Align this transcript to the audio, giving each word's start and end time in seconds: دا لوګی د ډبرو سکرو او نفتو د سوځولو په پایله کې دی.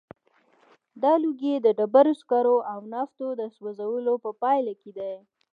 دا 1.01 1.13
لوګی 1.23 1.53
د 1.59 1.67
ډبرو 1.77 2.13
سکرو 2.21 2.57
او 2.71 2.79
نفتو 2.93 3.27
د 3.39 3.41
سوځولو 3.55 4.13
په 4.23 4.29
پایله 4.41 4.73
کې 4.81 4.91
دی. 4.97 5.13